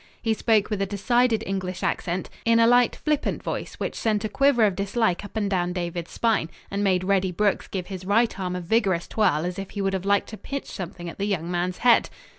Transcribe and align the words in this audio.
He 0.19 0.33
spoke 0.33 0.71
with 0.71 0.81
a 0.81 0.87
decided 0.87 1.43
English 1.45 1.83
accent, 1.83 2.27
in 2.43 2.59
a 2.59 2.65
light, 2.65 2.95
flippant 2.95 3.43
voice 3.43 3.75
which 3.75 3.93
sent 3.93 4.25
a 4.25 4.29
quiver 4.29 4.63
of 4.63 4.75
dislike 4.75 5.23
up 5.23 5.37
and 5.37 5.47
down 5.47 5.73
David's 5.73 6.09
spine, 6.09 6.49
and 6.71 6.83
made 6.83 7.03
Reddy 7.03 7.31
Brooks 7.31 7.67
give 7.67 7.85
his 7.85 8.03
right 8.03 8.39
arm 8.39 8.55
a 8.55 8.61
vigorous 8.61 9.07
twirl 9.07 9.45
as 9.45 9.59
if 9.59 9.69
he 9.69 9.81
would 9.81 9.93
have 9.93 10.03
liked 10.03 10.29
to 10.29 10.37
pitch 10.37 10.65
something 10.71 11.07
at 11.07 11.19
the 11.19 11.27
young 11.27 11.51
man's 11.51 11.77
head. 11.85 12.09